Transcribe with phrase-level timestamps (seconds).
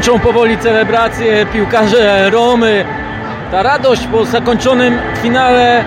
[0.00, 2.84] kończą powoli celebracje piłkarze Romy.
[3.50, 5.84] Ta radość po zakończonym finale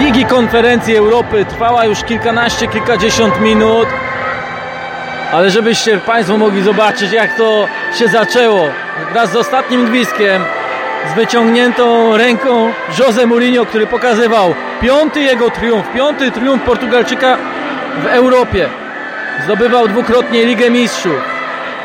[0.00, 3.88] Ligi Konferencji Europy trwała już kilkanaście, kilkadziesiąt minut.
[5.32, 7.66] Ale żebyście Państwo mogli zobaczyć, jak to
[7.98, 8.68] się zaczęło.
[9.12, 10.42] Wraz z ostatnim gwizdkiem,
[11.12, 17.36] z wyciągniętą ręką Jose Mourinho, który pokazywał piąty jego triumf, piąty triumf Portugalczyka
[18.02, 18.68] w Europie.
[19.44, 21.37] Zdobywał dwukrotnie Ligę Mistrzów,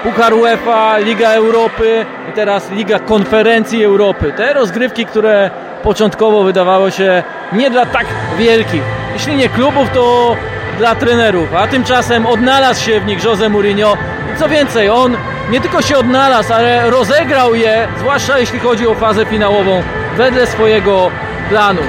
[0.03, 4.33] Puchar UEFA, Liga Europy i teraz Liga Konferencji Europy.
[4.37, 5.51] Te rozgrywki, które
[5.83, 8.05] początkowo wydawało się nie dla tak
[8.37, 8.83] wielkich.
[9.13, 10.35] Jeśli nie klubów, to
[10.77, 13.97] dla trenerów, a tymczasem odnalazł się w nich Jose Mourinho.
[14.39, 15.17] Co więcej, on
[15.49, 19.83] nie tylko się odnalazł, ale rozegrał je, zwłaszcza jeśli chodzi o fazę finałową,
[20.17, 21.11] wedle swojego
[21.49, 21.81] planu.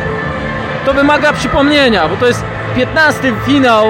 [0.87, 2.45] To wymaga przypomnienia, bo to jest
[2.77, 3.87] 15 finał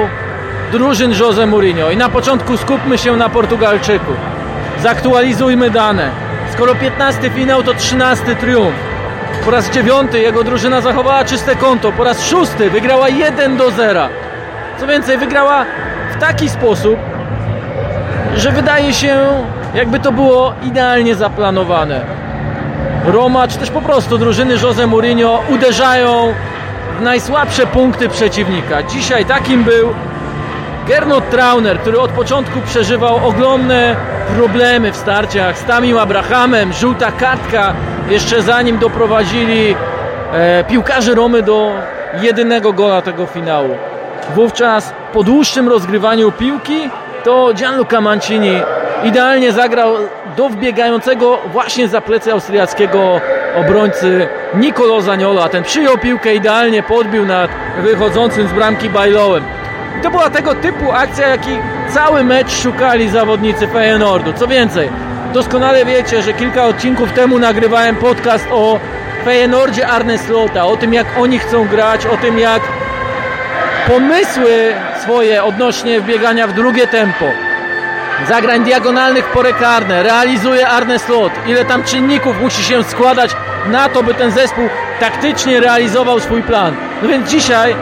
[0.75, 4.13] drużyn Jose Mourinho i na początku skupmy się na Portugalczyku.
[4.83, 6.11] Zaktualizujmy dane.
[6.53, 8.75] Skoro 15 finał, to 13 triumf.
[9.45, 11.93] Po raz dziewiąty jego drużyna zachowała czyste konto.
[11.93, 14.09] Po raz szósty wygrała 1 do 0.
[14.81, 15.65] Co więcej, wygrała
[16.17, 16.97] w taki sposób,
[18.37, 19.19] że wydaje się,
[19.75, 22.01] jakby to było idealnie zaplanowane.
[23.05, 26.35] Roma, czy też po prostu drużyny Jose Mourinho uderzają
[26.99, 28.83] w najsłabsze punkty przeciwnika.
[28.83, 29.95] Dzisiaj takim był
[30.87, 33.97] Gernot Trauner, który od początku przeżywał ogromne
[34.37, 37.75] problemy w starciach z Tamim Abrahamem, żółta kartka,
[38.11, 39.75] jeszcze zanim doprowadzili
[40.33, 41.73] e, piłkarze Romy do
[42.23, 43.77] jedynego gola tego finału.
[44.35, 46.91] Wówczas po dłuższym rozgrywaniu piłki
[47.25, 48.61] to Gianluca Mancini
[49.05, 49.95] idealnie zagrał
[50.37, 53.21] do wbiegającego właśnie za plecy austriackiego
[53.57, 57.51] obrońcy Nicolo Zaniolo, a ten przyjął piłkę idealnie, podbił nad
[57.83, 59.45] wychodzącym z bramki Bajlołem.
[60.03, 64.33] To była tego typu akcja, jaki cały mecz szukali zawodnicy Feyenoordu.
[64.33, 64.89] Co więcej,
[65.33, 68.79] doskonale wiecie, że kilka odcinków temu nagrywałem podcast o
[69.25, 72.63] Feyenoordzie Arne Slota, o tym jak oni chcą grać, o tym jak
[73.89, 77.25] pomysły swoje odnośnie wbiegania w drugie tempo,
[78.29, 81.33] zagrań diagonalnych porę karne, realizuje Arne Slot.
[81.47, 84.69] Ile tam czynników musi się składać na to, by ten zespół
[85.01, 86.75] taktycznie realizował swój plan.
[87.03, 87.77] No więc dzisiaj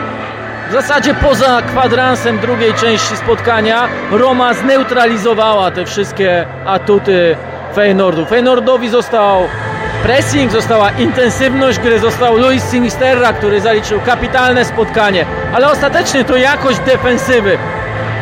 [0.73, 7.37] w zasadzie poza kwadransem drugiej części spotkania Roma zneutralizowała te wszystkie atuty
[7.75, 8.27] Feyenoordu.
[8.27, 9.49] Feyenoordowi został
[10.03, 16.79] pressing, została intensywność gry, został Luis Sinisterra, który zaliczył kapitalne spotkanie, ale ostatecznie to jakość
[16.79, 17.59] defensywy,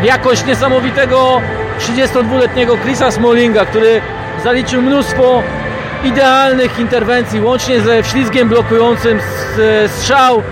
[0.02, 1.40] jakość niesamowitego
[1.80, 4.00] 32-letniego Chrisa Smallinga, który
[4.44, 5.42] zaliczył mnóstwo
[6.04, 9.20] idealnych interwencji, łącznie ze ślizgiem blokującym
[9.86, 10.42] strzał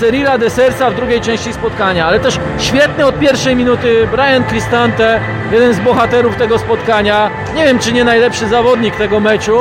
[0.00, 5.20] Cyrila de Sersa w drugiej części spotkania, ale też świetny od pierwszej minuty Brian Cristante,
[5.52, 9.60] jeden z bohaterów tego spotkania, nie wiem czy nie najlepszy zawodnik tego meczu,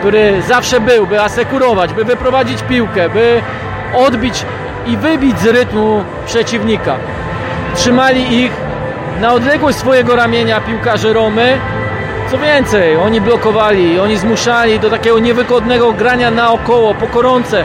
[0.00, 3.40] który zawsze był, by asekurować, by wyprowadzić piłkę, by
[3.94, 4.44] odbić
[4.86, 6.96] i wybić z rytmu przeciwnika.
[7.74, 8.52] Trzymali ich
[9.20, 11.58] na odległość swojego ramienia piłkarze Romy.
[12.30, 17.64] Co więcej, oni blokowali, oni zmuszali do takiego niewygodnego grania naokoło, po koronce,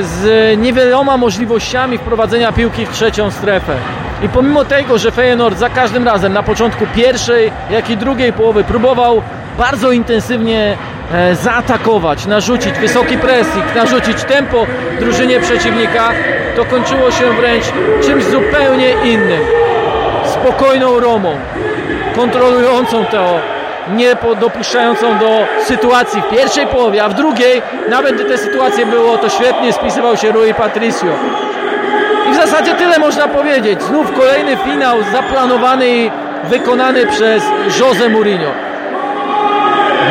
[0.00, 3.74] z niewieloma możliwościami wprowadzenia piłki w trzecią strefę.
[4.22, 8.64] I pomimo tego, że Feyenoord za każdym razem na początku pierwszej, jak i drugiej połowy
[8.64, 9.22] próbował
[9.58, 10.76] bardzo intensywnie
[11.12, 14.66] e, zaatakować, narzucić wysoki pressing, narzucić tempo
[15.00, 16.10] drużynie przeciwnika,
[16.56, 17.64] to kończyło się wręcz
[18.02, 19.40] czymś zupełnie innym.
[20.24, 21.36] Spokojną Romą,
[22.16, 23.40] kontrolującą to
[23.96, 29.18] nie dopuszczającą do sytuacji w pierwszej połowie, a w drugiej, nawet gdy te sytuacje było,
[29.18, 31.06] to świetnie spisywał się Rui Patricio.
[32.28, 33.82] I w zasadzie tyle można powiedzieć.
[33.82, 36.10] Znów kolejny finał zaplanowany i
[36.44, 37.42] wykonany przez
[37.80, 38.50] Jose Mourinho.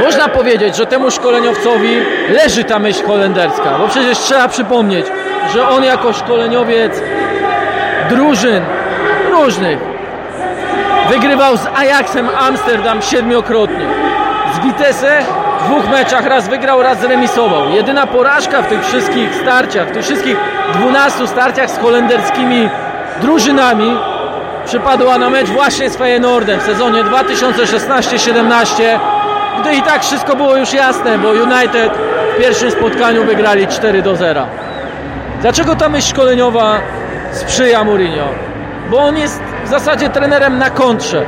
[0.05, 5.05] Można powiedzieć, że temu szkoleniowcowi leży ta myśl holenderska, bo przecież trzeba przypomnieć,
[5.53, 7.01] że on jako szkoleniowiec
[8.09, 8.63] drużyn
[9.31, 9.96] różnych
[11.09, 13.87] Wygrywał z Ajaxem Amsterdam siedmiokrotnie.
[14.55, 15.21] Z Vitesse
[15.61, 17.69] w dwóch meczach raz wygrał, raz zremisował.
[17.69, 20.37] Jedyna porażka w tych wszystkich starciach, w tych wszystkich
[20.73, 22.69] 12 starciach z holenderskimi
[23.21, 23.97] drużynami
[24.65, 28.99] przypadła na mecz właśnie z Feyenoordem w sezonie 2016-17,
[29.61, 31.91] gdy i tak wszystko było już jasne, bo United
[32.35, 34.45] w pierwszym spotkaniu wygrali 4 do 0.
[35.41, 36.79] Dlaczego ta myśl szkoleniowa
[37.31, 38.27] sprzyja Mourinho?
[38.89, 41.25] Bo on jest w zasadzie trenerem na kontrze.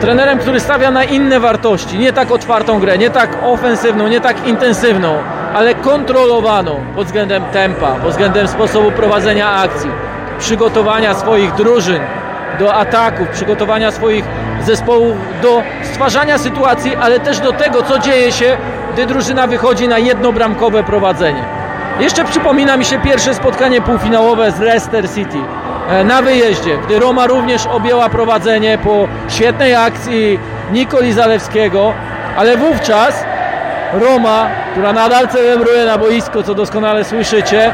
[0.00, 4.46] Trenerem, który stawia na inne wartości, nie tak otwartą grę, nie tak ofensywną, nie tak
[4.46, 5.14] intensywną,
[5.54, 9.90] ale kontrolowaną pod względem tempa, pod względem sposobu prowadzenia akcji,
[10.38, 12.00] przygotowania swoich drużyn
[12.58, 14.24] do ataków, przygotowania swoich
[14.64, 18.56] zespołu do stwarzania sytuacji, ale też do tego, co dzieje się,
[18.92, 21.44] gdy drużyna wychodzi na jednobramkowe prowadzenie.
[22.00, 25.38] Jeszcze przypomina mi się pierwsze spotkanie półfinałowe z Leicester City
[26.04, 30.38] na wyjeździe, gdy Roma również objęła prowadzenie po świetnej akcji
[30.72, 31.92] Nikoli Zalewskiego,
[32.36, 33.24] ale wówczas
[33.92, 37.70] Roma, która nadal celebruje na boisko, co doskonale słyszycie,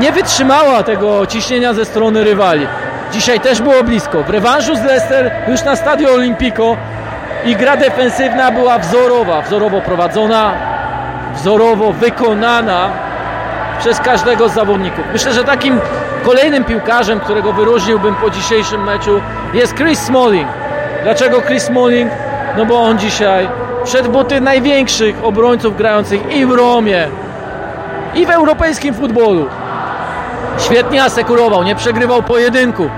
[0.00, 2.66] nie wytrzymała tego ciśnienia ze strony rywali.
[3.12, 4.22] Dzisiaj też było blisko.
[4.22, 6.76] W rewanżu z Leicester już na Stadio Olimpico
[7.44, 10.52] i gra defensywna była wzorowa, wzorowo prowadzona,
[11.34, 12.88] wzorowo wykonana
[13.78, 15.04] przez każdego z zawodników.
[15.12, 15.80] Myślę, że takim
[16.20, 19.20] kolejnym piłkarzem, którego wyróżniłbym po dzisiejszym meczu
[19.54, 20.48] jest Chris Smalling.
[21.02, 22.12] Dlaczego Chris Smalling?
[22.56, 23.48] No bo on dzisiaj
[23.84, 27.08] przed buty największych obrońców grających i w Romie,
[28.14, 29.48] i w europejskim futbolu.
[30.58, 32.90] Świetnie asekurował, nie przegrywał pojedynku.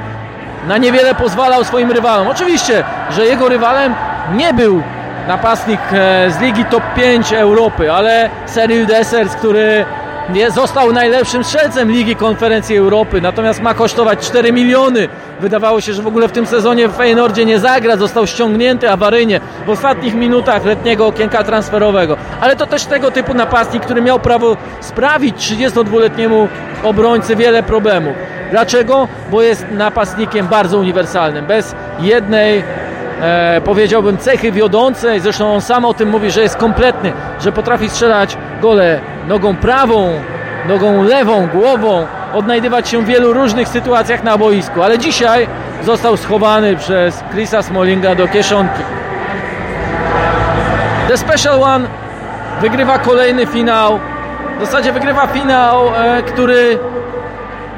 [0.68, 2.28] Na niewiele pozwalał swoim rywalom.
[2.28, 3.94] Oczywiście, że jego rywalem
[4.34, 4.82] nie był
[5.28, 9.84] napastnik e, z ligi top 5 Europy, ale Cyril Dessers, który
[10.30, 15.08] nie został najlepszym strzelcem Ligi Konferencji Europy, natomiast ma kosztować 4 miliony.
[15.40, 19.40] Wydawało się, że w ogóle w tym sezonie w Feyenoordzie nie zagra, został ściągnięty awaryjnie
[19.66, 22.16] w ostatnich minutach letniego okienka transferowego.
[22.40, 26.48] Ale to też tego typu napastnik, który miał prawo sprawić 32-letniemu
[26.82, 28.14] obrońcy wiele problemów.
[28.50, 29.08] Dlaczego?
[29.30, 31.46] Bo jest napastnikiem bardzo uniwersalnym.
[31.46, 32.62] Bez jednej
[33.22, 37.88] e, powiedziałbym cechy wiodącej, zresztą on sam o tym mówi, że jest kompletny, że potrafi
[37.88, 40.20] strzelać gole nogą prawą,
[40.68, 45.46] nogą lewą, głową, odnajdywać się w wielu różnych sytuacjach na boisku, ale dzisiaj
[45.82, 48.82] został schowany przez Chrisa Smallinga do kieszonki.
[51.08, 51.88] The Special One
[52.60, 53.98] wygrywa kolejny finał.
[54.60, 56.78] W zasadzie wygrywa finał, e, który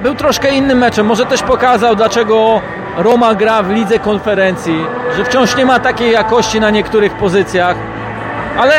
[0.02, 1.06] był troszkę innym meczem.
[1.06, 2.60] Może też pokazał, dlaczego
[2.96, 4.86] Roma gra w lidze konferencji,
[5.16, 7.76] że wciąż nie ma takiej jakości na niektórych pozycjach,
[8.58, 8.74] ale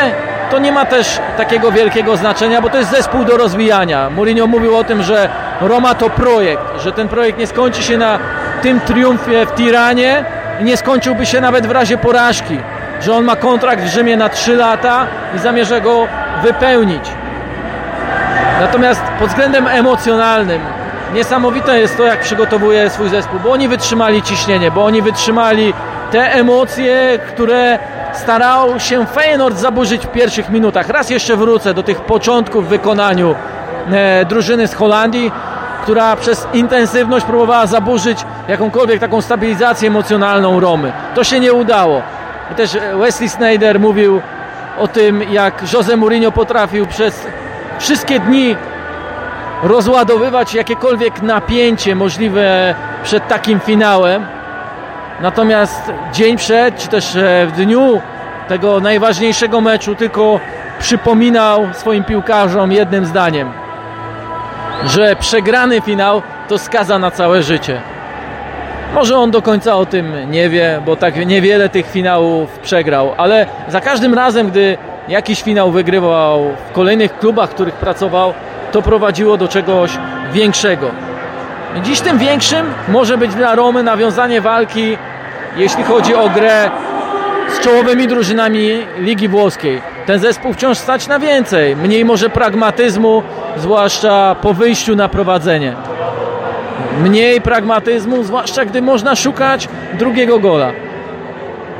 [0.52, 4.10] to nie ma też takiego wielkiego znaczenia, bo to jest zespół do rozwijania.
[4.10, 5.30] Mourinho mówił o tym, że
[5.62, 8.20] Roma to projekt, że ten projekt nie skończy się na
[8.62, 10.26] tym triumfie w Tiranie
[10.60, 12.60] i nie skończyłby się nawet w razie porażki,
[13.02, 16.08] że on ma kontrakt w Rzymie na 3 lata i zamierza go
[16.44, 17.12] wypełnić.
[18.62, 20.62] Natomiast pod względem emocjonalnym
[21.14, 25.74] niesamowite jest to, jak przygotowuje swój zespół, bo oni wytrzymali ciśnienie, bo oni wytrzymali
[26.12, 27.80] te emocje, które
[28.14, 30.90] starał się Feyenoord zaburzyć w pierwszych minutach.
[30.90, 33.36] Raz jeszcze wrócę do tych początków w wykonaniu
[33.92, 35.32] e, drużyny z Holandii,
[35.84, 40.92] która przez intensywność próbowała zaburzyć jakąkolwiek taką stabilizację emocjonalną Romy.
[41.16, 42.02] To się nie udało.
[42.52, 44.22] I też Wesley Snyder mówił
[44.80, 47.28] o tym, jak Jose Mourinho potrafił przez
[47.80, 48.56] wszystkie dni
[49.64, 54.26] rozładowywać jakiekolwiek napięcie możliwe przed takim finałem.
[55.22, 58.02] Natomiast dzień przed, czy też e, w dniu
[58.48, 60.40] tego najważniejszego meczu tylko
[60.80, 63.52] przypominał swoim piłkarzom jednym zdaniem,
[64.86, 67.82] że przegrany finał to skaza na całe życie.
[68.94, 73.46] Może on do końca o tym nie wie, bo tak niewiele tych finałów przegrał, ale
[73.68, 78.34] za każdym razem, gdy jakiś finał wygrywał w kolejnych klubach, w których pracował,
[78.76, 79.92] to prowadziło do czegoś
[80.34, 80.92] większego.
[81.84, 84.98] Dziś tym większym może być dla Romy nawiązanie walki,
[85.58, 86.70] jeśli chodzi o grę
[87.50, 89.82] z czołowymi drużynami Ligi Włoskiej.
[90.06, 93.24] Ten zespół wciąż stać na więcej, mniej może pragmatyzmu,
[93.58, 95.74] zwłaszcza po wyjściu na prowadzenie.
[97.02, 100.72] Mniej pragmatyzmu, zwłaszcza gdy można szukać drugiego gola.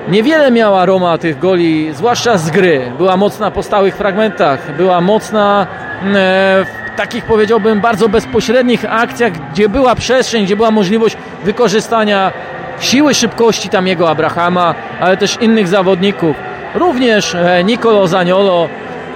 [0.08, 2.92] Niewiele miała Roma tych goli, zwłaszcza z gry.
[2.98, 5.68] Była mocna po stałych fragmentach, była mocna
[6.02, 12.32] mm, e, w takich powiedziałbym bardzo bezpośrednich akcjach, gdzie była przestrzeń, gdzie była możliwość wykorzystania
[12.80, 16.36] siły szybkości tamiego Abrahama, ale też innych zawodników.
[16.76, 18.70] Również e, Nicolo Zaniolo,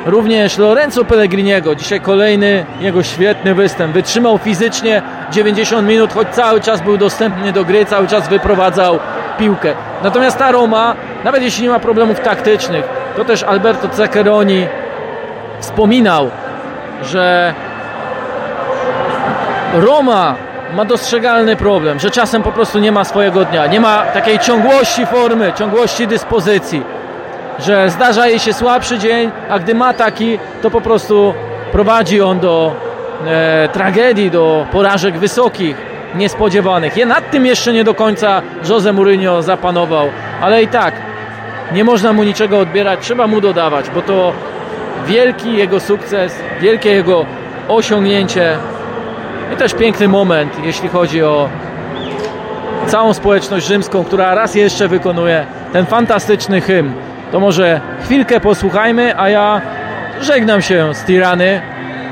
[0.06, 1.76] również Lorenzo Pellegriniego.
[1.76, 3.94] Dzisiaj kolejny jego świetny występ.
[3.94, 9.00] Wytrzymał fizycznie 90 minut, choć cały czas był dostępny do gry, cały czas wyprowadzał
[9.38, 9.74] piłkę.
[10.04, 12.86] Natomiast ta Roma, nawet jeśli nie ma problemów taktycznych,
[13.18, 14.68] to też Alberto Zaccheroni
[15.60, 16.30] wspominał,
[17.04, 17.54] że
[19.74, 20.36] Roma
[20.76, 25.06] ma dostrzegalny problem, że czasem po prostu nie ma swojego dnia, nie ma takiej ciągłości
[25.06, 26.84] formy, ciągłości dyspozycji,
[27.60, 31.34] że zdarza jej się słabszy dzień, a gdy ma taki, to po prostu
[31.72, 32.76] prowadzi on do
[33.26, 35.78] e, tragedii, do porażek wysokich,
[36.16, 36.98] niespodziewanych.
[36.98, 40.10] Je nad tym jeszcze nie do końca Jose Mourinho zapanował,
[40.42, 40.94] ale i tak
[41.72, 44.34] nie można mu niczego odbierać, trzeba mu dodawać, bo to
[45.08, 47.26] wielki jego sukces, wielkie jego
[47.68, 48.58] osiągnięcie
[49.54, 51.50] i też piękny moment, jeśli chodzi o
[52.88, 56.94] całą społeczność rzymską, która raz jeszcze wykonuje ten fantastyczny hymn.
[57.32, 59.62] To może chwilkę posłuchajmy, a ja
[60.22, 61.62] żegnam się z Tirany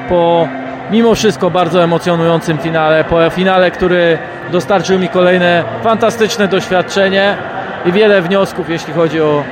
[0.10, 0.48] po
[0.92, 4.18] mimo wszystko bardzo emocjonującym finale, po finale, który
[4.52, 7.38] dostarczył mi kolejne fantastyczne doświadczenie
[7.86, 9.44] i wiele wniosków, jeśli chodzi o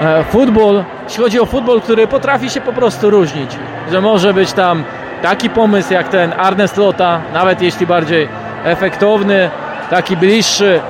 [0.00, 3.50] e, futbol, jeśli chodzi o futbol, który potrafi się po prostu różnić,
[3.90, 4.84] że może być tam
[5.22, 8.28] taki pomysł jak ten Arnes Lota, nawet jeśli bardziej
[8.64, 9.50] efektowny,
[9.90, 10.80] taki bliższy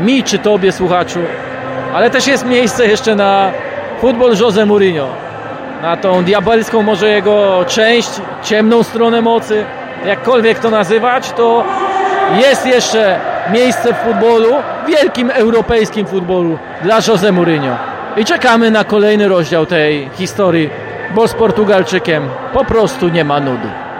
[0.00, 1.20] mi czy tobie słuchaczu,
[1.94, 3.50] ale też jest miejsce jeszcze na
[4.00, 5.08] futbol Jose Mourinho,
[5.82, 8.10] na tą diabelską może jego część,
[8.42, 9.64] ciemną stronę mocy,
[10.06, 11.64] jakkolwiek to nazywać, to
[12.36, 13.20] jest jeszcze
[13.52, 14.48] miejsce w futbolu,
[14.86, 17.76] wielkim europejskim futbolu dla Jose Mourinho.
[18.16, 20.70] I czekamy na kolejny rozdział tej historii,
[21.14, 23.91] bo z Portugalczykiem po prostu nie ma nudy.